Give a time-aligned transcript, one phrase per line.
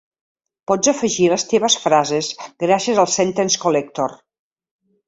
[0.71, 2.31] Pots afegir les teves frases
[2.67, 4.19] gràcies al "sentence collector".